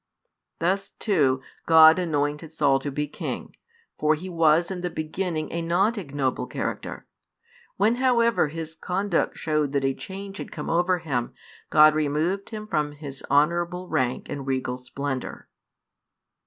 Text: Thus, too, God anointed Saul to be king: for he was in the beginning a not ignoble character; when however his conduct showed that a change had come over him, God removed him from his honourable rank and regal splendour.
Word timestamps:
Thus, 0.57 0.89
too, 0.89 1.43
God 1.67 1.99
anointed 1.99 2.51
Saul 2.51 2.79
to 2.79 2.89
be 2.91 3.07
king: 3.07 3.55
for 3.99 4.15
he 4.15 4.29
was 4.29 4.71
in 4.71 4.81
the 4.81 4.89
beginning 4.89 5.51
a 5.51 5.61
not 5.61 5.95
ignoble 5.95 6.47
character; 6.47 7.05
when 7.77 7.97
however 7.97 8.47
his 8.47 8.73
conduct 8.73 9.37
showed 9.37 9.73
that 9.73 9.85
a 9.85 9.93
change 9.93 10.37
had 10.39 10.51
come 10.51 10.71
over 10.71 10.97
him, 10.97 11.35
God 11.69 11.93
removed 11.93 12.49
him 12.49 12.65
from 12.65 12.93
his 12.93 13.23
honourable 13.29 13.87
rank 13.89 14.25
and 14.27 14.47
regal 14.47 14.77
splendour. 14.77 15.47